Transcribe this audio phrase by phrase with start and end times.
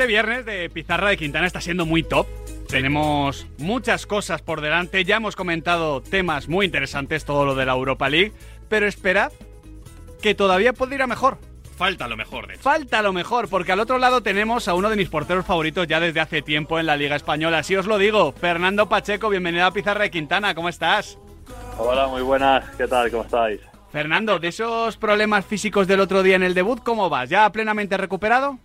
[0.00, 2.26] Este viernes de Pizarra de Quintana está siendo muy top.
[2.70, 5.04] Tenemos muchas cosas por delante.
[5.04, 8.32] Ya hemos comentado temas muy interesantes, todo lo de la Europa League.
[8.70, 9.30] Pero esperad
[10.22, 11.36] que todavía puede ir a mejor.
[11.76, 12.62] Falta lo mejor, de hecho.
[12.62, 16.00] Falta lo mejor, porque al otro lado tenemos a uno de mis porteros favoritos ya
[16.00, 17.58] desde hace tiempo en la Liga Española.
[17.58, 21.18] Así os lo digo, Fernando Pacheco, bienvenido a Pizarra de Quintana, ¿cómo estás?
[21.76, 22.64] Hola, muy buenas.
[22.78, 23.10] ¿Qué tal?
[23.10, 23.60] ¿Cómo estáis?
[23.92, 27.28] Fernando, de esos problemas físicos del otro día en el debut, ¿cómo vas?
[27.28, 28.58] ¿Ya plenamente recuperado?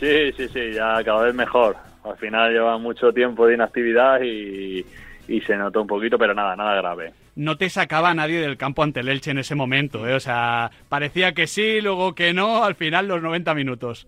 [0.00, 1.76] Sí, sí, sí, ya cada vez mejor.
[2.04, 4.84] Al final lleva mucho tiempo de inactividad y,
[5.28, 7.12] y se notó un poquito, pero nada, nada grave.
[7.36, 10.14] No te sacaba nadie del campo ante el Elche en ese momento, ¿eh?
[10.14, 14.06] O sea, parecía que sí, luego que no, al final los 90 minutos.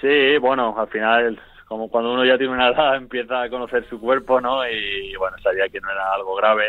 [0.00, 3.98] Sí, bueno, al final, como cuando uno ya tiene una edad, empieza a conocer su
[4.00, 4.68] cuerpo, ¿no?
[4.68, 6.64] Y bueno, sabía que no era algo grave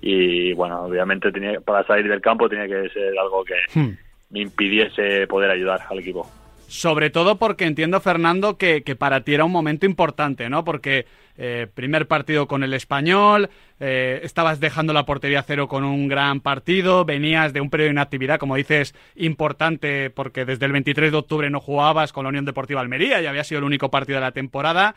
[0.00, 3.96] y bueno, obviamente tenía, para salir del campo tenía que ser algo que Hmm.
[4.30, 6.28] me impidiese poder ayudar al equipo.
[6.66, 10.64] Sobre todo porque entiendo, Fernando, que, que para ti era un momento importante, ¿no?
[10.64, 11.06] Porque
[11.38, 13.48] eh, primer partido con el español,
[13.80, 17.92] eh, estabas dejando la portería cero con un gran partido, venías de un periodo de
[17.92, 22.44] inactividad, como dices, importante, porque desde el 23 de octubre no jugabas con la Unión
[22.44, 24.94] Deportiva Almería y había sido el único partido de la temporada.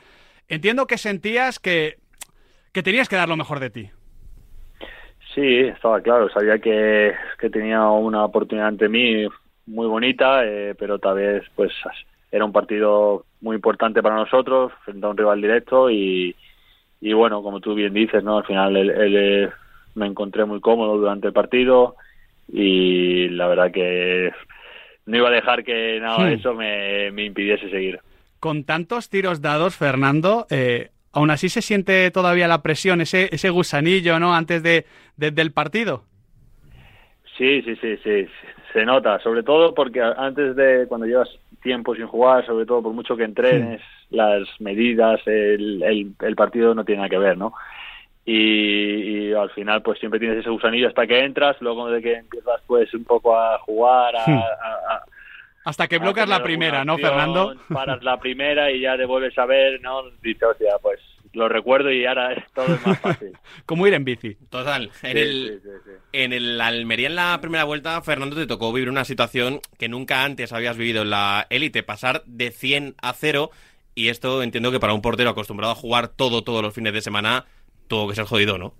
[0.50, 1.98] Entiendo que sentías que,
[2.74, 3.90] que tenías que dar lo mejor de ti.
[5.34, 9.28] Sí, estaba claro, sabía que, que tenía una oportunidad ante mí
[9.68, 11.72] muy bonita, eh, pero tal vez pues
[12.32, 16.36] era un partido muy importante para nosotros, frente a un rival directo y,
[17.02, 18.38] y bueno, como tú bien dices, ¿no?
[18.40, 19.50] Al final él, él, eh,
[19.96, 21.96] me encontré muy cómodo durante el partido
[22.48, 24.32] y la verdad que
[25.06, 26.36] no iba a dejar que nada de Hmm.
[26.36, 28.00] eso me, me impidiese seguir.
[28.40, 33.50] Con tantos tiros dados, Fernando, eh, aún así se siente todavía la presión, ese, ese
[33.50, 34.36] gusanillo, ¿no?
[34.36, 34.86] Antes de,
[35.18, 36.04] de- del partido.
[37.38, 38.28] Sí, sí, sí, sí,
[38.76, 41.30] se nota, sobre todo porque antes de cuando llevas
[41.64, 46.76] tiempo sin jugar, sobre todo por mucho que entrenes, las medidas, el, el, el partido
[46.76, 47.54] no tiene nada que ver, ¿no?
[48.26, 52.16] Y, y al final pues siempre tienes ese gusanillo hasta que entras, luego de que
[52.16, 54.38] empiezas pues un poco a jugar, a, Hmm.
[54.40, 55.04] a- a-
[55.64, 57.56] Hasta que bloqueas la primera, ¿no, Fernando?
[57.74, 60.04] Paras la primera y ya te vuelves a ver, ¿no?
[60.22, 61.00] Dices, hostia, pues
[61.36, 63.38] lo recuerdo y ahora es- todo es más fácil.
[63.66, 64.36] Como ir en bici.
[64.50, 64.92] Total.
[65.04, 65.92] En Sí, el, sí, sí, sí.
[66.14, 70.24] en el Almería en la primera vuelta, Fernando, te tocó vivir una situación que nunca
[70.24, 73.52] antes habías vivido en la élite, pasar de 100 a 0.
[73.94, 77.02] Y esto entiendo que para un portero acostumbrado a jugar todo, todos los fines de
[77.02, 77.46] semana,
[77.88, 78.74] tuvo que ser jodido, ¿no?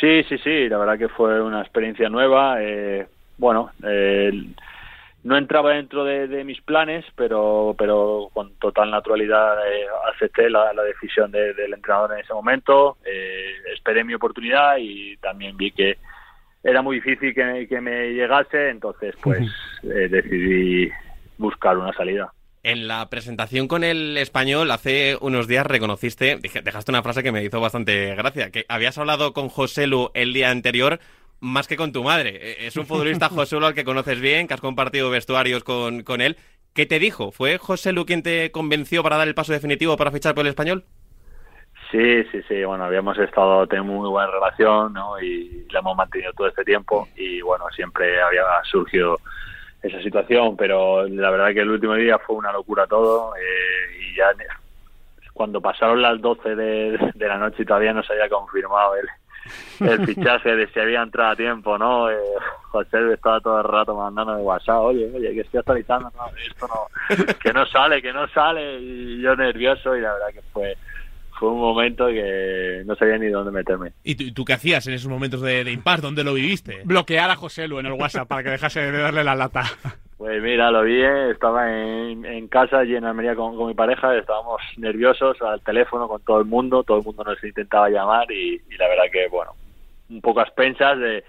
[0.00, 2.56] Sí, sí, sí, la verdad que fue una experiencia nueva.
[2.62, 3.06] eh,
[3.38, 4.30] bueno, eh,
[5.24, 10.72] no entraba dentro de, de mis planes, pero, pero con total naturalidad eh, acepté la,
[10.72, 15.70] la decisión de- del entrenador en ese momento, eh, esperé mi oportunidad y también vi
[15.70, 15.98] que
[16.64, 19.48] era muy difícil que, que me llegase, entonces pues
[19.84, 20.90] eh, decidí
[21.38, 22.32] buscar una salida.
[22.64, 27.42] En la presentación con el español hace unos días reconociste, dejaste una frase que me
[27.42, 31.00] hizo bastante gracia, que habías hablado con José Lu el día anterior
[31.42, 32.38] más que con tu madre.
[32.40, 36.02] Eh, Es un futbolista José Lu al que conoces bien, que has compartido vestuarios con,
[36.02, 36.38] con él.
[36.72, 37.32] ¿Qué te dijo?
[37.32, 40.50] ¿Fue José Lu quien te convenció para dar el paso definitivo para fichar por el
[40.50, 40.84] español?
[41.90, 45.20] Sí, sí, sí, bueno, habíamos estado teniendo muy buena relación, ¿no?
[45.20, 49.18] Y la hemos mantenido todo este tiempo y bueno, siempre había surgido
[49.82, 54.16] esa situación, pero la verdad que el último día fue una locura todo eh, y
[54.16, 54.32] ya
[55.34, 59.06] cuando pasaron las 12 de, de la noche y todavía no se había confirmado el,
[59.80, 62.10] el fichaje de si había entrado a tiempo, ¿no?
[62.10, 62.16] Eh,
[62.70, 66.68] José estaba todo el rato mandando de WhatsApp, oye, oye, que estoy actualizando, no, esto
[66.68, 70.76] no, que no sale, que no sale, y yo nervioso y la verdad que fue
[71.38, 73.92] fue un momento que no sabía ni dónde meterme.
[74.04, 76.02] ¿Y tú, tú qué hacías en esos momentos de, de impasse?
[76.02, 76.82] ¿Dónde lo viviste?
[76.84, 79.64] Bloquear a José Lu en el WhatsApp para que dejase de darle la lata.
[80.22, 84.16] Pues mira, lo vi, estaba en, en casa allí en Almería con, con mi pareja,
[84.16, 88.54] estábamos nerviosos al teléfono con todo el mundo, todo el mundo nos intentaba llamar y,
[88.70, 89.50] y la verdad que, bueno,
[90.10, 91.24] un poco a expensas de,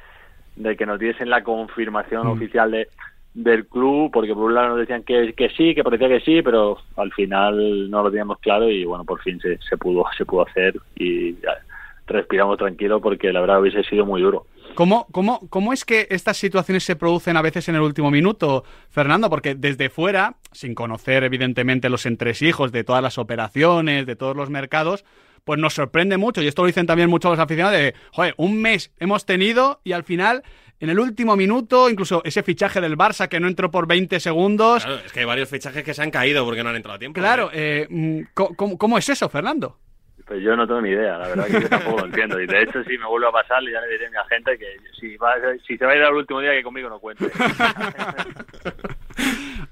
[0.57, 2.87] de que nos diesen la confirmación oficial de
[3.33, 6.43] del club, porque por un lado nos decían que, que sí, que parecía que sí,
[6.43, 10.23] pero al final no lo teníamos claro y bueno, por fin se, se pudo se
[10.23, 11.57] pudo hacer y ya,
[12.05, 14.45] respiramos tranquilo porque la verdad hubiese sido muy duro.
[14.75, 18.63] ¿Cómo, cómo, ¿Cómo es que estas situaciones se producen a veces en el último minuto,
[18.89, 19.29] Fernando?
[19.29, 24.49] Porque desde fuera, sin conocer evidentemente los entresijos de todas las operaciones, de todos los
[24.49, 25.05] mercados,
[25.43, 28.61] pues nos sorprende mucho, y esto lo dicen también muchos los aficionados, de, joder, un
[28.61, 30.41] mes hemos tenido y al final,
[30.79, 34.83] en el último minuto, incluso ese fichaje del Barça que no entró por 20 segundos.
[34.85, 36.99] Claro, es que hay varios fichajes que se han caído porque no han entrado a
[36.99, 37.19] tiempo.
[37.19, 37.81] Claro, ¿eh?
[37.83, 39.77] eh, mm, ¿cómo, cómo- cómo es eso, Fernando?
[40.25, 42.39] Pues yo no tengo ni idea, la verdad que yo tampoco lo entiendo.
[42.39, 44.77] Y de hecho, si me vuelve a pasar, ya le diré a mi agente que
[44.99, 45.33] si, va,
[45.67, 47.25] si se va a ir al último día, que conmigo no cuente.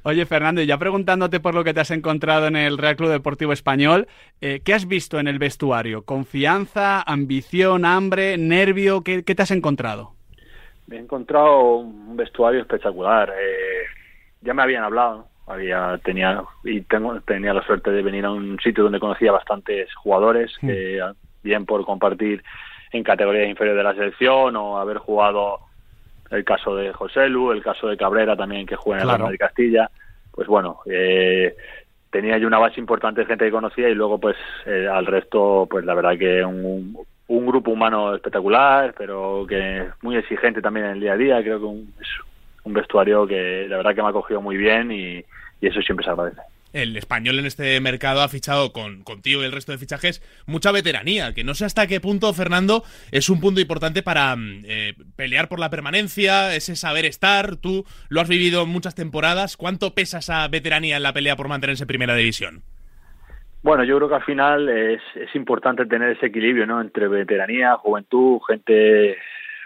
[0.04, 3.12] Oye, Fernando, y ya preguntándote por lo que te has encontrado en el Real Club
[3.12, 4.08] Deportivo Español,
[4.42, 6.04] eh, ¿qué has visto en el vestuario?
[6.04, 9.04] ¿Confianza, ambición, hambre, nervio?
[9.04, 10.16] ¿Qué, qué te has encontrado?
[10.88, 13.30] Me he encontrado un vestuario espectacular.
[13.30, 13.86] Eh,
[14.42, 18.58] ya me habían hablado, había tenía y tengo tenía la suerte de venir a un
[18.60, 20.68] sitio donde conocía bastantes jugadores, Mm.
[20.68, 21.02] que,
[21.44, 22.44] bien por compartir
[22.92, 25.60] en categorías inferiores de la selección o haber jugado
[26.30, 29.16] el caso de José Lu, el caso de Cabrera también que juega en Claro.
[29.16, 29.90] el Real Madrid Castilla,
[30.32, 31.56] pues bueno, eh,
[32.10, 35.68] tenía yo una base importante de gente que conocía y luego pues eh, al resto
[35.70, 36.98] pues la verdad que un,
[37.28, 41.60] un grupo humano espectacular, pero que muy exigente también en el día a día, creo
[41.60, 42.08] que un, es
[42.64, 45.24] un vestuario que la verdad que me ha cogido muy bien y,
[45.62, 46.42] y eso siempre se agradece.
[46.74, 50.72] El español en este mercado ha fichado con contigo y el resto de fichajes mucha
[50.72, 54.94] veteranía, que no sé hasta qué punto, Fernando, es un punto importante para mm, eh,
[55.18, 57.58] pelear por la permanencia, ese saber estar.
[57.58, 59.58] Tú lo has vivido en muchas temporadas.
[59.58, 62.64] ¿Cuánto pesa esa veteranía en la pelea por mantenerse en primera división?
[63.64, 66.82] Bueno, yo creo que al final es, es importante tener ese equilibrio, ¿no?
[66.82, 69.18] Entre veteranía, juventud, gente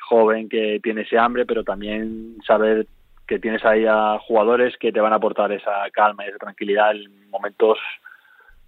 [0.02, 2.88] joven que tiene ese hambre, pero también saber
[3.28, 6.92] que tienes ahí a jugadores que te van a aportar esa calma y esa tranquilidad
[6.96, 7.78] en momentos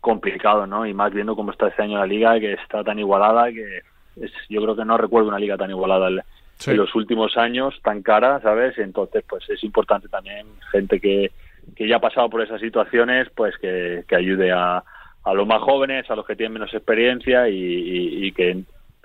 [0.02, 0.86] complicados, ¿no?
[0.86, 3.82] Y más viendo cómo está este año la liga, que está tan igualada, que
[4.22, 6.22] es, yo creo que no recuerdo una liga tan igualada en,
[6.60, 6.72] Sí.
[6.72, 8.76] en los últimos años, tan cara, ¿sabes?
[8.80, 11.32] Entonces, pues es importante también gente que,
[11.76, 14.84] que ya ha pasado por esas situaciones, pues que, que ayude a,
[15.24, 18.58] a los más jóvenes, a los que tienen menos experiencia y, y- y que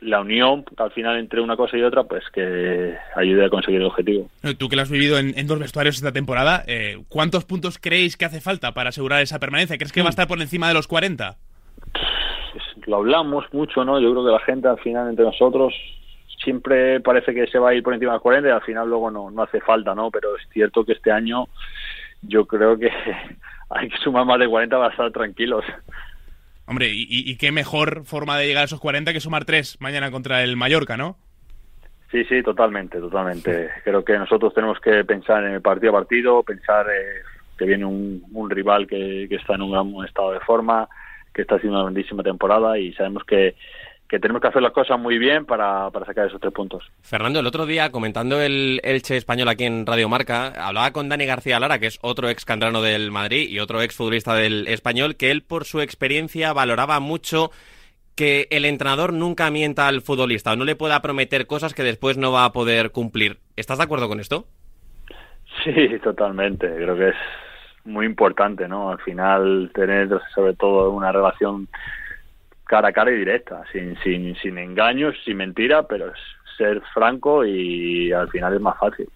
[0.02, 3.86] la unión al final entre una cosa y otra, pues que ayude a conseguir el
[3.86, 4.28] objetivo.
[4.42, 7.78] Eh, Tú que lo has vivido en, en dos vestuarios esta temporada, eh, ¿cuántos puntos
[7.78, 9.78] creéis que hace falta para asegurar esa permanencia?
[9.78, 11.36] ¿Crees que va a estar por encima de los 40?
[12.52, 14.00] Pues, lo hablamos mucho, ¿no?
[14.00, 15.72] Yo creo que la gente al final entre nosotros
[16.42, 18.88] siempre parece que se va a ir por encima de los 40 y al final
[18.88, 20.10] luego no, no hace falta, ¿no?
[20.10, 21.46] Pero es cierto que este año
[22.22, 22.90] yo creo que
[23.70, 25.64] hay que sumar más de 40 para estar tranquilos.
[26.66, 30.42] Hombre, y, qué mejor forma de llegar a esos 40 que sumar tres mañana contra
[30.42, 31.16] el Mallorca, ¿no?
[32.10, 33.70] Sí, sí, totalmente, totalmente.
[33.84, 37.22] Creo que nosotros tenemos que pensar en el partido a partido, pensar eh,
[37.58, 40.88] que viene un, rival que, que está en un gran estado de forma,
[41.34, 43.56] que está haciendo una grandísima temporada y sabemos que,
[44.12, 46.84] que tenemos que hacer las cosas muy bien para, para sacar esos tres puntos.
[47.00, 51.24] Fernando, el otro día, comentando el Elche español aquí en Radio Marca, hablaba con Dani
[51.24, 55.16] García Lara, que es otro ex canterano del Madrid y otro ex futbolista del español,
[55.16, 57.52] que él, por su experiencia, valoraba mucho
[58.14, 62.18] que el entrenador nunca mienta al futbolista o no le pueda prometer cosas que después
[62.18, 63.38] no va a poder cumplir.
[63.56, 64.44] ¿Estás de acuerdo con esto?
[65.64, 65.72] Sí,
[66.04, 66.66] totalmente.
[66.66, 67.16] Creo que es
[67.86, 68.90] muy importante, ¿no?
[68.90, 71.66] Al final tener sobre todo una relación
[72.72, 76.10] cara a cara y directa, sin, sin, sin engaños, sin mentira, pero
[76.56, 79.10] ser franco y al final es más fácil.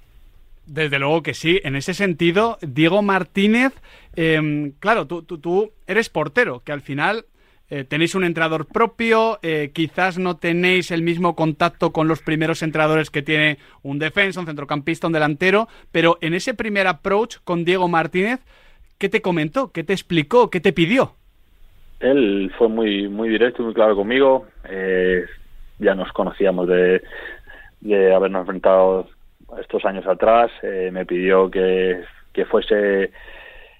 [0.66, 1.58] Desde luego que sí.
[1.64, 3.72] En ese sentido, Diego Martínez,
[4.14, 7.24] eh, claro, tú, tú, tú eres portero, que al final
[7.70, 12.62] eh, tenéis un entrenador propio, eh, quizás no tenéis el mismo contacto con los primeros
[12.62, 17.64] entrenadores que tiene un defensa, un centrocampista, un delantero, pero en ese primer approach con
[17.64, 18.40] Diego Martínez,
[18.98, 19.72] ¿qué te comentó?
[19.72, 20.50] ¿Qué te explicó?
[20.50, 21.16] ¿Qué te pidió?
[22.00, 24.46] Él fue muy muy directo y muy claro conmigo.
[24.68, 25.24] Eh,
[25.78, 27.02] ya nos conocíamos de,
[27.80, 29.08] de habernos enfrentado
[29.60, 30.50] estos años atrás.
[30.62, 33.10] Eh, me pidió que, que fuese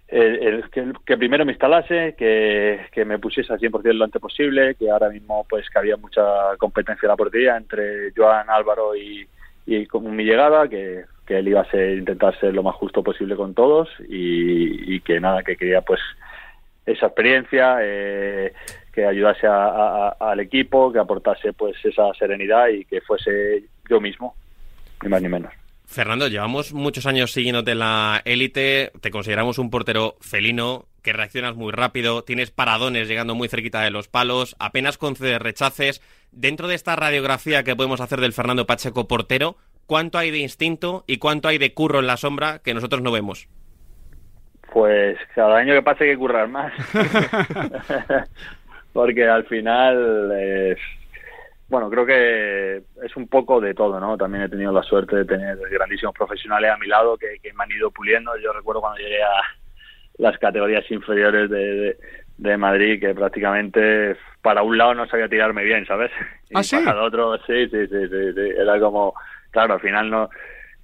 [0.09, 0.65] el,
[1.05, 5.09] que primero me instalase, que, que me pusiese al 100% lo antes posible, que ahora
[5.09, 6.23] mismo pues que había mucha
[6.59, 9.27] competencia en la portería entre Joan, Álvaro y,
[9.67, 13.03] y con mi llegada, que, que él iba a ser, intentar ser lo más justo
[13.03, 16.01] posible con todos y, y que nada, que quería pues
[16.87, 18.53] esa experiencia, eh,
[18.93, 24.35] que ayudase a- al equipo, que aportase pues esa serenidad y que fuese yo mismo,
[25.03, 25.53] ni más ni menos.
[25.85, 31.55] Fernando, llevamos muchos años siguiéndote en la élite, te consideramos un portero felino, que reaccionas
[31.55, 36.03] muy rápido, tienes paradones llegando muy cerquita de los palos, apenas concedes rechaces.
[36.33, 41.05] Dentro de esta radiografía que podemos hacer del Fernando Pacheco portero, ¿cuánto hay de instinto
[41.07, 43.49] y cuánto hay de curro en la sombra que nosotros no vemos?
[44.73, 46.73] Pues cada año que pase hay que currar más.
[48.93, 50.79] Porque al final, es,
[51.69, 54.17] bueno, creo que es un poco de todo, ¿no?
[54.17, 57.65] También he tenido la suerte de tener grandísimos profesionales a mi lado que, que me
[57.65, 58.37] han ido puliendo.
[58.39, 59.43] Yo recuerdo cuando llegué a
[60.19, 61.99] las categorías inferiores de, de,
[62.39, 66.11] de Madrid que prácticamente para un lado no sabía tirarme bien, ¿sabes?
[66.49, 66.77] Y ¿Ah, sí?
[66.77, 68.51] para el otro, sí, sí, sí, sí, sí.
[68.57, 69.15] Era como,
[69.51, 70.31] claro, al final no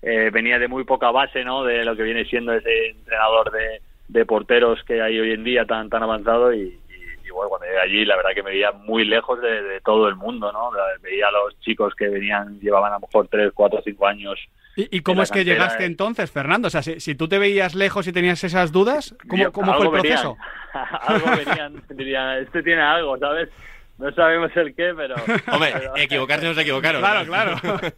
[0.02, 1.64] eh, venía de muy poca base, ¿no?
[1.64, 5.64] De lo que viene siendo ese entrenador de, de porteros que hay hoy en día
[5.64, 6.78] tan tan avanzado y,
[7.24, 10.08] y, bueno, cuando llegué allí la verdad que me veía muy lejos de, de todo
[10.08, 10.70] el mundo, ¿no?
[11.02, 14.38] Veía a los chicos que venían, llevaban a lo mejor 3, 4, 5 años.
[14.74, 15.86] ¿Y, y cómo es que cantera, llegaste eh.
[15.86, 16.68] entonces, Fernando?
[16.68, 19.74] O sea, si, si tú te veías lejos y tenías esas dudas, ¿cómo, Yo- cómo
[19.74, 20.36] fue el proceso?
[20.74, 23.50] venían, algo venían, dirían, este tiene algo, ¿sabes?
[23.98, 25.14] No sabemos el qué, pero...
[25.52, 27.02] Hombre, pero- equivocarse no se equivocaron.
[27.02, 27.56] Claro, claro.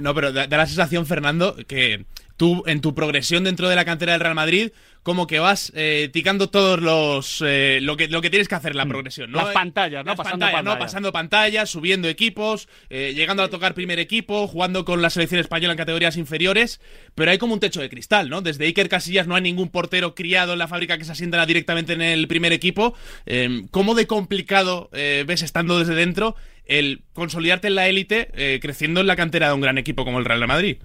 [0.00, 2.04] No, pero da, la sensación, Fernando, que
[2.40, 4.70] tú en tu progresión dentro de la cantera del Real Madrid,
[5.02, 8.70] como que vas eh, ticando todos los eh, lo que lo que tienes que hacer
[8.70, 9.40] en la progresión, ¿no?
[9.40, 9.44] Mm.
[9.44, 10.12] Las pantallas, ¿no?
[10.12, 10.70] Las Pasando pantallas, ¿no?
[10.70, 10.90] pantallas.
[10.90, 15.74] Pasando pantallas, subiendo equipos, eh, llegando a tocar primer equipo, jugando con la selección española
[15.74, 16.80] en categorías inferiores,
[17.14, 18.40] pero hay como un techo de cristal, ¿no?
[18.40, 21.92] Desde Iker Casillas no hay ningún portero criado en la fábrica que se asienta directamente
[21.92, 22.94] en el primer equipo.
[23.26, 28.60] Eh, ¿Cómo de complicado eh, ves estando desde dentro el consolidarte en la élite, eh,
[28.62, 30.78] creciendo en la cantera de un gran equipo como el Real Madrid?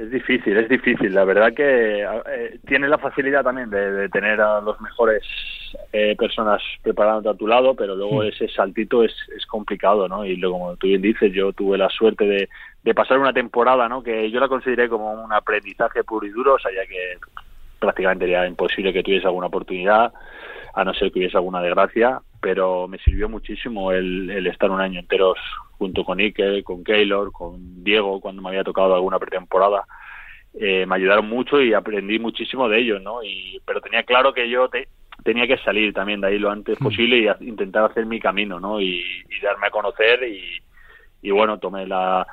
[0.00, 1.14] Es difícil, es difícil.
[1.14, 5.22] La verdad que eh, tienes la facilidad también de, de tener a los mejores
[5.92, 10.24] eh, personas preparándote a tu lado, pero luego ese saltito es, es complicado, ¿no?
[10.24, 12.48] Y luego, como tú bien dices, yo tuve la suerte de,
[12.82, 14.02] de pasar una temporada, ¿no?
[14.02, 17.18] Que yo la consideré como un aprendizaje puro y duro, o sea, ya que
[17.78, 20.14] prácticamente era imposible que tuviese alguna oportunidad,
[20.72, 24.80] a no ser que hubiese alguna desgracia, pero me sirvió muchísimo el, el estar un
[24.80, 25.34] año entero
[25.72, 29.84] junto con Iker, con Keylor, con Diego, cuando me había tocado alguna pretemporada.
[30.54, 33.22] Eh, me ayudaron mucho y aprendí muchísimo de ellos, ¿no?
[33.22, 34.88] Y, pero tenía claro que yo te-
[35.22, 38.58] tenía que salir también de ahí lo antes posible y a- intentar hacer mi camino,
[38.58, 38.80] ¿no?
[38.80, 40.60] Y, y darme a conocer y,
[41.22, 42.26] y bueno, tomé la,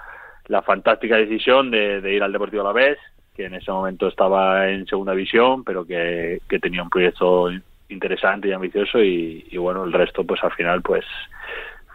[0.47, 2.97] la fantástica decisión de, de ir al Deportivo Alavés,
[3.35, 7.49] que en ese momento estaba en segunda división, pero que, que tenía un proyecto
[7.89, 11.05] interesante y ambicioso y, y bueno, el resto pues al final pues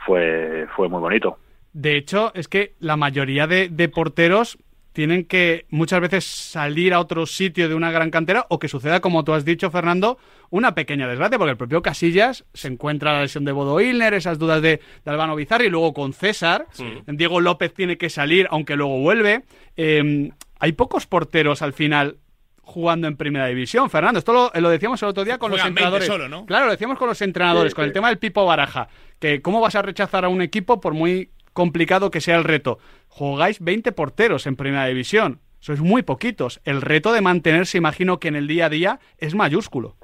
[0.07, 1.39] fue, fue muy bonito.
[1.73, 4.59] De hecho, es que la mayoría de, de porteros
[4.93, 9.01] tienen que muchas veces salir a otro sitio de una gran cantera o que suceda,
[9.01, 10.19] como tú has dicho, Fernando,
[10.51, 14.39] una pequeña desgracia, porque el propio Casillas se encuentra la lesión de Bodo Ilner, esas
[14.39, 16.67] dudas de, de Albano Bizarri, y luego con César,
[17.07, 19.45] Diego López tiene que salir, aunque luego vuelve.
[19.79, 22.19] Eh, hay pocos porteros al final
[22.63, 24.19] jugando en primera división, Fernando.
[24.19, 26.07] Esto lo, lo decíamos el otro día con los Juegan 20 entrenadores.
[26.07, 26.47] solo, ¿no?
[26.47, 28.89] Claro, lo decíamos con los entrenadores, Sí, con el tema del Pipo Baraja,
[29.19, 32.79] que cómo vas a rechazar a un equipo por muy complicado que sea el reto.
[33.09, 35.41] Jugáis 20 porteros en primera división.
[35.61, 36.61] Sois muy poquitos.
[36.65, 39.97] El reto de mantenerse, imagino que en el día a día, es mayúsculo.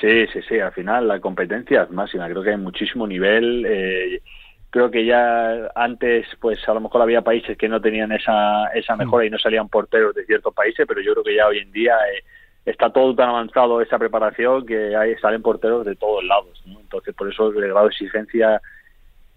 [0.00, 0.58] Sí, sí, sí.
[0.58, 2.28] Al final la competencia es máxima.
[2.28, 3.64] Creo que hay muchísimo nivel.
[3.66, 4.20] eh,
[4.70, 8.96] creo que ya antes, pues a lo mejor había países que no tenían esa, esa
[8.96, 11.72] mejora y no salían porteros de ciertos países, pero yo creo que ya hoy en
[11.72, 12.22] día eh,
[12.64, 16.62] está todo tan avanzado esa preparación que hay, salen porteros de todos lados.
[16.66, 16.80] ¿no?
[16.80, 18.60] Entonces, por eso el grado de exigencia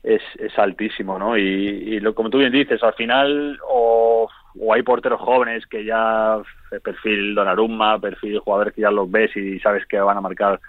[0.03, 1.37] es, es altísimo, ¿no?
[1.37, 5.85] Y, y lo, como tú bien dices, al final o, o hay porteros jóvenes que
[5.85, 6.37] ya
[6.71, 10.59] eh, perfil Donnarumma, perfil jugadores que ya los ves y sabes que van a marcar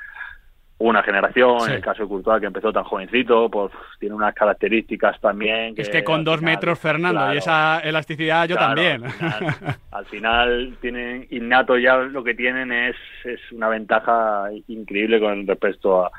[0.80, 1.66] una generación, Sí.
[1.70, 5.75] en el caso de Courtois que empezó tan jovencito, pues tiene unas características también.
[5.76, 9.04] es que con dos final- metros, Fernando, claro, y esa elasticidad yo claro, también.
[9.04, 15.20] Al final, al final tienen innato ya lo que tienen es, es una ventaja increíble
[15.20, 16.10] con respecto a,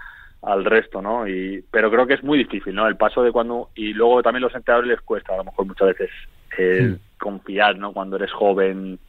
[0.44, 1.28] al resto, ¿no?
[1.28, 2.88] Y, pero creo que es muy difícil, ¿no?
[2.88, 5.88] El paso de cuando y luego también los entrenadores les cuesta a lo mejor muchas
[5.88, 6.10] veces
[6.58, 7.94] eh, confiar, ¿no?
[7.94, 9.00] Cuando eres joven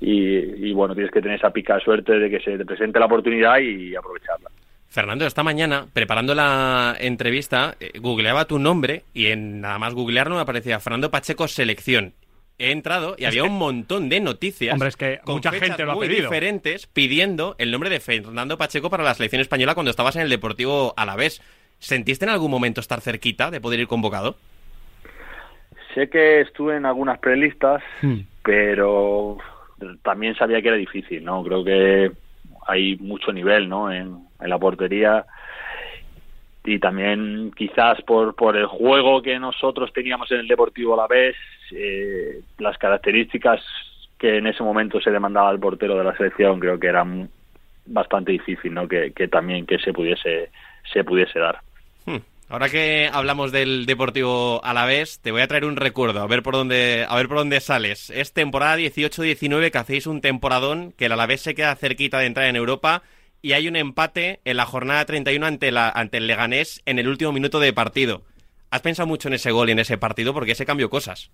[0.00, 2.98] y, y, bueno tienes que tener esa pica de suerte de que se te presente
[2.98, 4.48] la oportunidad y aprovecharla.
[4.90, 10.34] Fernando, esta mañana, preparando la entrevista, eh, googleaba tu nombre y en nada más googlearlo
[10.34, 12.12] me aparecía Fernando Pacheco Selección.
[12.58, 14.74] He entrado y había un montón de noticias.
[14.74, 16.24] Hombre, es que con mucha gente lo ha muy pedido.
[16.28, 20.28] diferentes pidiendo el nombre de Fernando Pacheco para la selección española cuando estabas en el
[20.28, 21.40] Deportivo Alavés.
[21.78, 24.36] ¿Sentiste en algún momento estar cerquita de poder ir convocado?
[25.94, 28.18] Sé que estuve en algunas prelistas, Hmm.
[28.42, 29.38] pero
[30.02, 31.42] también sabía que era difícil, ¿no?
[31.44, 32.12] Creo que
[32.66, 33.90] hay mucho nivel, ¿no?
[33.90, 35.24] En, en la portería
[36.64, 41.06] y también quizás por, por el juego que nosotros teníamos en el Deportivo a la
[41.06, 41.36] vez,
[41.72, 43.60] eh, las características
[44.18, 47.30] que en ese momento se demandaba al portero de la selección creo que eran
[47.86, 48.86] bastante difícil, ¿no?
[48.86, 50.50] Que, que también que se pudiese
[50.92, 51.60] se pudiese dar.
[52.04, 52.18] Hmm.
[52.50, 56.54] Ahora que hablamos del Deportivo Alavés, te voy a traer un recuerdo, a ver por
[56.54, 58.10] dónde, a ver por dónde sales.
[58.10, 62.46] Es temporada 18-19 que hacéis un temporadón, que el Alavés se queda cerquita de entrar
[62.48, 63.02] en Europa
[63.42, 67.08] y hay un empate en la jornada 31 ante, la, ante el Leganés en el
[67.08, 68.22] último minuto de partido.
[68.70, 70.32] ¿Has pensado mucho en ese gol y en ese partido?
[70.32, 71.30] Porque ese cambió cosas.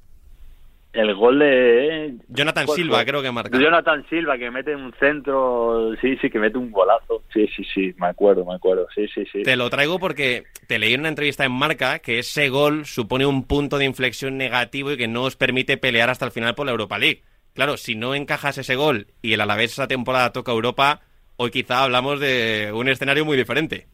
[0.92, 3.58] El gol de Jonathan Pues, Silva, pues, creo que marca.
[3.58, 7.22] Jonathan Silva que mete un centro, sí, sí, que mete un golazo.
[7.34, 8.86] Sí, sí, sí, me acuerdo, me acuerdo.
[8.94, 9.42] Sí, sí, sí.
[9.42, 13.26] Te lo traigo porque te leí en una entrevista en Marca que ese gol supone
[13.26, 16.64] un punto de inflexión negativo y que no os permite pelear hasta el final por
[16.64, 17.22] la Europa League.
[17.52, 21.02] Claro, si no encajas ese gol y el Alavés esa temporada toca Europa,
[21.36, 23.86] hoy quizá hablamos de un escenario muy diferente.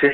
[0.00, 0.08] Sí,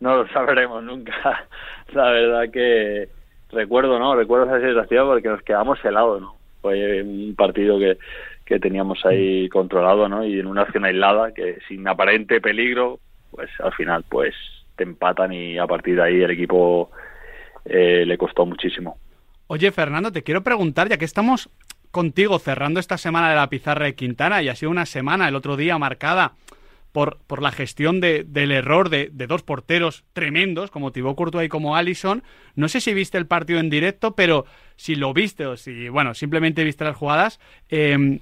[0.00, 1.48] no lo sabremos nunca.
[1.92, 3.08] La verdad que
[3.50, 4.14] recuerdo, ¿no?
[4.14, 6.36] Recuerdo esa sensación porque nos quedamos helados, ¿no?
[6.60, 7.98] Fue un partido que,
[8.44, 10.24] que teníamos ahí controlado, ¿no?
[10.24, 14.34] Y en una acción aislada que sin aparente peligro, pues al final pues
[14.76, 16.90] te empatan y a partir de ahí el equipo
[17.64, 18.98] eh, le costó muchísimo.
[19.46, 21.50] Oye, Fernando, te quiero preguntar, ya que estamos
[21.90, 25.36] contigo cerrando esta semana de la pizarra de Quintana y ha sido una semana el
[25.36, 26.32] otro día marcada
[26.92, 31.48] por, por la gestión de, del error de, dos porteros tremendos, como Thibaut Courtois y
[31.48, 32.22] como Allison.
[32.56, 34.44] No sé si viste el partido en directo, pero
[34.76, 38.20] si lo viste o si, bueno, simplemente viste las jugadas, eh,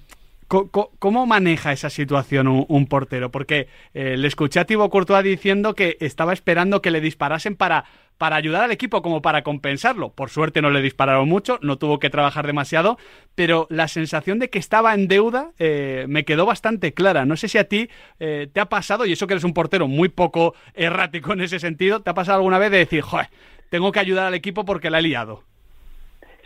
[0.49, 3.31] ¿Cómo maneja esa situación un, un portero?
[3.31, 7.85] Porque eh, le escuché a Thibaut Courtois diciendo que estaba esperando que le disparasen para,
[8.19, 10.11] para ayudar al equipo, como para compensarlo.
[10.11, 12.99] Por suerte no le dispararon mucho, no tuvo que trabajar demasiado,
[13.35, 17.25] pero la sensación de que estaba en deuda eh, me quedó bastante clara.
[17.25, 19.87] No sé si a ti eh, te ha pasado, y eso que eres un portero
[19.87, 23.29] muy poco errático en ese sentido, ¿te ha pasado alguna vez de decir, joder,
[23.71, 25.45] tengo que ayudar al equipo porque la he liado?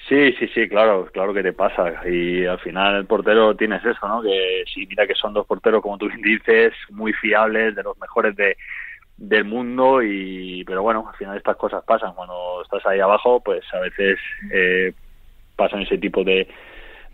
[0.09, 2.07] Sí, sí, sí, claro, claro que te pasa.
[2.07, 4.21] Y al final el portero tienes eso, ¿no?
[4.21, 8.35] Que sí, mira que son dos porteros, como tú dices, muy fiables, de los mejores
[8.37, 8.57] de,
[9.23, 10.03] del mundo.
[10.03, 12.15] y Pero bueno, al final estas cosas pasan.
[12.15, 14.19] Cuando estás ahí abajo, pues a veces
[14.53, 14.93] eh,
[15.57, 16.49] pasan ese tipo de,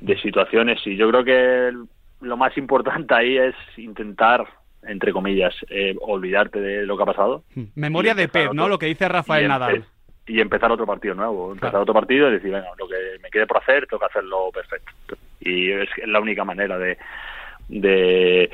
[0.00, 0.84] de situaciones.
[0.86, 1.72] Y yo creo que
[2.20, 4.46] lo más importante ahí es intentar
[4.86, 7.42] entre comillas, eh, olvidarte de lo que ha pasado.
[7.74, 8.68] Memoria de Pep, ¿no?
[8.68, 9.84] Lo que dice Rafael Nadal
[10.28, 11.82] y empezar otro partido nuevo, empezar claro.
[11.82, 15.16] otro partido y decir, bueno, lo que me quede por hacer, tengo que hacerlo perfecto.
[15.40, 16.98] Y es la única manera de,
[17.68, 18.50] de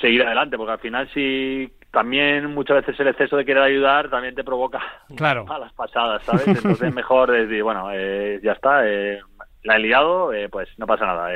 [0.00, 4.34] seguir adelante, porque al final si también muchas veces el exceso de querer ayudar también
[4.34, 4.80] te provoca
[5.16, 5.44] claro.
[5.48, 6.46] a las pasadas, ¿sabes?
[6.46, 9.20] Entonces es mejor decir, bueno, eh, ya está, eh,
[9.64, 11.30] la he liado, eh, pues no pasa nada,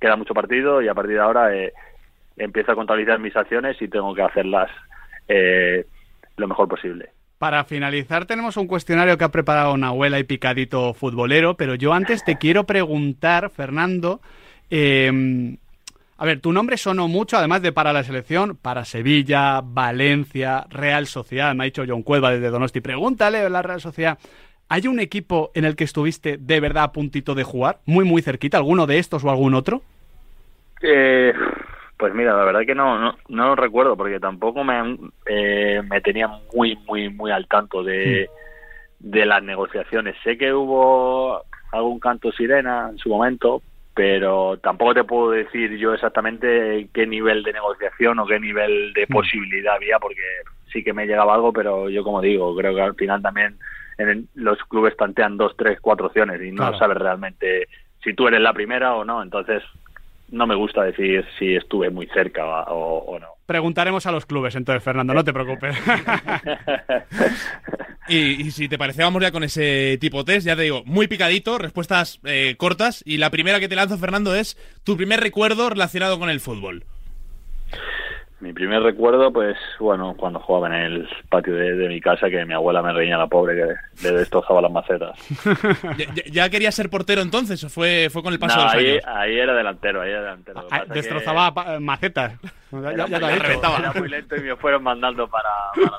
[0.00, 1.72] queda mucho partido y a partir de ahora eh,
[2.36, 4.70] empiezo a contabilizar mis acciones y tengo que hacerlas
[5.28, 5.86] eh,
[6.36, 7.10] lo mejor posible.
[7.38, 12.24] Para finalizar, tenemos un cuestionario que ha preparado Nahuela y Picadito Futbolero, pero yo antes
[12.24, 14.20] te quiero preguntar, Fernando,
[14.70, 15.56] eh,
[16.20, 21.06] a ver, tu nombre sonó mucho, además de para la selección, para Sevilla, Valencia, Real
[21.06, 24.18] Sociedad, me ha dicho John Cueva desde Donosti, pregúntale la Real Sociedad.
[24.68, 27.78] ¿Hay un equipo en el que estuviste de verdad a puntito de jugar?
[27.86, 29.80] Muy, muy cerquita, ¿alguno de estos o algún otro?
[30.82, 31.32] Eh,
[31.96, 36.02] pues mira, la verdad que no, no, no lo recuerdo porque tampoco me, eh, me
[36.02, 38.28] tenía muy, muy, muy al tanto de,
[38.98, 40.16] de las negociaciones.
[40.22, 41.40] Sé que hubo
[41.72, 43.62] algún canto sirena en su momento,
[43.94, 49.06] pero tampoco te puedo decir yo exactamente qué nivel de negociación o qué nivel de
[49.06, 50.22] posibilidad había, porque
[50.72, 53.56] sí que me llegaba algo, pero yo como digo, creo que al final también
[53.98, 56.78] en los clubes tantean dos, tres, cuatro opciones y no claro.
[56.78, 57.68] sabes realmente
[58.02, 59.22] si tú eres la primera o no.
[59.22, 59.62] Entonces,
[60.30, 63.28] no me gusta decir si estuve muy cerca o, o no.
[63.46, 65.76] Preguntaremos a los clubes entonces, Fernando, no te preocupes.
[68.10, 71.58] y, si te parece, vamos ya con ese tipo test, ya te digo, muy picadito,
[71.58, 73.02] respuestas eh, cortas.
[73.06, 76.84] Y la primera que te lanzo, Fernando, es tu primer recuerdo relacionado con el fútbol.
[78.40, 82.42] Mi primer recuerdo, pues, bueno, cuando jugaba en el patio de, de mi casa, que
[82.46, 85.18] mi abuela me reñía la pobre, que le destrozaba las macetas.
[85.98, 88.74] ¿Ya, ¿Ya, quería ser portero entonces o fue, fue con el paso no, de los
[88.74, 89.04] ahí, años?
[89.06, 90.66] ahí era delantero, ahí era delantero.
[90.70, 91.80] Ah, destrozaba que...
[91.80, 92.32] macetas.
[92.72, 95.50] Ya, ya, ya te era muy lento y me fueron mandando para,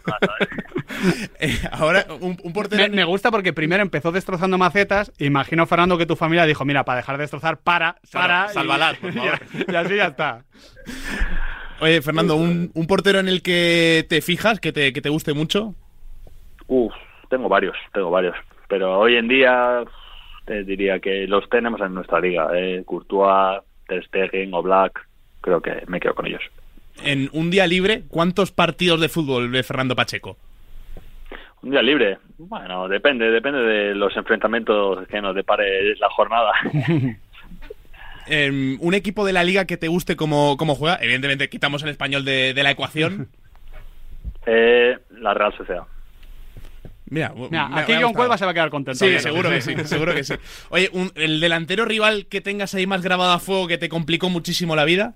[0.06, 0.50] para atrás,
[1.42, 2.84] eh, ahora, un, un portero...
[2.84, 5.12] Me, me, gusta porque primero empezó destrozando macetas.
[5.20, 8.48] Imagino, Fernando, que tu familia dijo, mira, para dejar de destrozar, para, para...
[8.54, 9.40] Por favor.
[9.68, 10.46] y así ya está.
[11.82, 15.34] Oye, Fernando, ¿un, un, portero en el que te fijas, que te, que te guste
[15.34, 15.74] mucho?
[16.68, 16.94] Uf,
[17.28, 18.36] tengo varios, tengo varios.
[18.68, 19.84] Pero hoy en día
[20.46, 22.50] te diría que los tenemos en nuestra liga.
[22.54, 22.84] Eh.
[22.86, 25.08] Courtois, Ter Stegen o Black,
[25.42, 26.44] creo que me quedo con ellos.
[27.04, 30.38] En un día libre, ¿cuántos partidos de fútbol ve Fernando Pacheco?
[31.64, 36.52] Un día libre, bueno, depende, depende de los enfrentamientos que nos depare la jornada.
[38.28, 41.90] eh, un equipo de la liga que te guste como, como juega, evidentemente quitamos el
[41.90, 43.30] español de, de la ecuación.
[44.48, 45.84] Eh, la Real Sociedad.
[47.12, 49.06] Mira, Mira aquí John Cueva se va a quedar contento.
[49.06, 50.34] Sí, seguro que sí, seguro que sí.
[50.70, 54.30] Oye, un, el delantero rival que tengas ahí más grabado a fuego que te complicó
[54.30, 55.14] muchísimo la vida.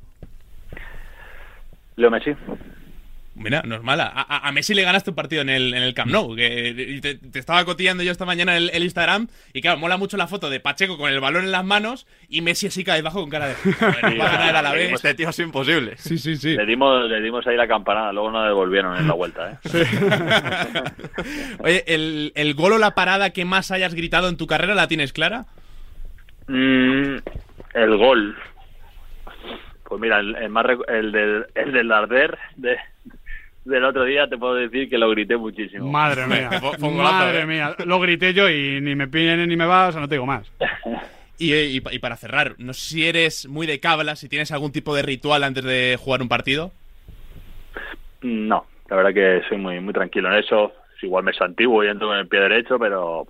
[1.96, 2.36] Leo Messi.
[3.38, 4.06] Mira, no es mala.
[4.16, 6.36] A, a, Messi le ganaste un partido en el, en el Camp Nou.
[6.36, 9.28] Que te, te, estaba cotillando yo esta mañana el, el, Instagram.
[9.52, 12.42] Y claro, mola mucho la foto de Pacheco con el balón en las manos y
[12.42, 13.56] Messi así cae bajo con cara de.
[13.66, 14.94] Ver, va a ganar a la vez.
[14.94, 15.98] Este tío es imposible.
[15.98, 16.56] Sí, sí, sí.
[16.56, 19.58] Le dimos, le dimos ahí la campanada, luego nos devolvieron en la vuelta, ¿eh?
[19.66, 19.80] Sí.
[21.60, 24.88] Oye, ¿el, ¿el gol o la parada que más hayas gritado en tu carrera la
[24.88, 25.46] tienes clara?
[26.48, 27.18] Mm,
[27.74, 28.38] el gol.
[29.84, 32.78] Pues mira, el, el más recu- el del, el del Darder de,
[33.66, 35.92] del otro día te puedo decir que lo grité muchísimo.
[35.92, 36.50] Madre mía.
[36.80, 37.46] Madre ¿eh?
[37.46, 37.76] mía.
[37.86, 40.26] Lo grité yo y ni me piden ni me va, o sea, no te digo
[40.26, 40.50] más.
[41.38, 44.30] Y, eh, y pa- y para cerrar, no sé si eres muy de cábala, si
[44.30, 46.72] tienes algún tipo de ritual antes de jugar un partido.
[48.22, 50.72] No, la verdad que soy muy muy tranquilo en eso.
[51.02, 53.28] Igual me santiguo y entro con el pie derecho, pero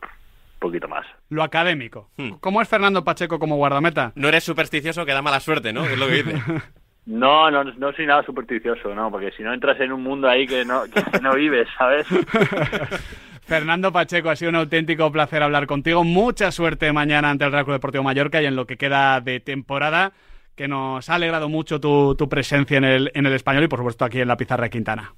[0.59, 1.05] poquito más.
[1.29, 2.09] Lo académico.
[2.17, 2.33] Hmm.
[2.39, 4.11] ¿Cómo es Fernando Pacheco como guardameta?
[4.15, 5.83] No eres supersticioso que da mala suerte, ¿no?
[5.83, 6.35] Es lo que dice.
[7.05, 10.47] No, no, no soy nada supersticioso, no, porque si no entras en un mundo ahí
[10.47, 12.07] que no, que no vives, ¿sabes?
[13.45, 16.03] Fernando Pacheco, ha sido un auténtico placer hablar contigo.
[16.03, 19.39] Mucha suerte mañana ante el Real Club Deportivo Mallorca y en lo que queda de
[19.39, 20.13] temporada,
[20.55, 23.79] que nos ha alegrado mucho tu, tu presencia en el, en el español y por
[23.79, 25.13] supuesto aquí en la pizarra Quintana.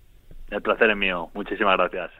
[0.49, 1.29] El placer es mío.
[1.33, 2.11] Muchísimas gracias.